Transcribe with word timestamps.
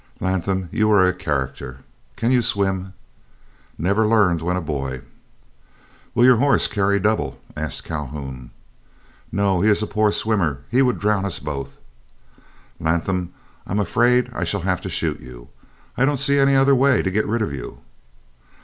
"Latham, 0.19 0.67
you 0.71 0.89
are 0.89 1.05
a 1.05 1.13
character. 1.13 1.81
Can 2.15 2.31
you 2.31 2.41
swim?" 2.41 2.93
"Never 3.77 4.07
learned 4.07 4.41
when 4.41 4.57
a 4.57 4.59
boy." 4.59 5.01
"Will 6.15 6.25
your 6.25 6.37
horse 6.37 6.67
carry 6.67 6.99
double?" 6.99 7.39
asked 7.55 7.83
Calhoun. 7.83 8.49
"No, 9.31 9.61
he 9.61 9.69
is 9.69 9.83
a 9.83 9.85
poor 9.85 10.11
swimmer, 10.11 10.61
he 10.71 10.81
would 10.81 10.97
drown 10.97 11.23
us 11.23 11.39
both." 11.39 11.77
"Latham, 12.79 13.31
I 13.67 13.73
am 13.73 13.79
afraid 13.79 14.31
I 14.33 14.43
shall 14.43 14.61
have 14.61 14.81
to 14.81 14.89
shoot 14.89 15.19
you. 15.19 15.49
I 15.95 16.03
don't 16.05 16.19
see 16.19 16.39
any 16.39 16.55
other 16.55 16.73
way 16.73 17.03
to 17.03 17.11
get 17.11 17.27
rid 17.27 17.43
of 17.43 17.53
you." 17.53 17.81